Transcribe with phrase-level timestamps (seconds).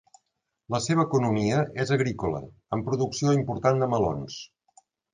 [0.75, 2.41] La seva economia és agrícola
[2.79, 4.43] amb producció important de melons.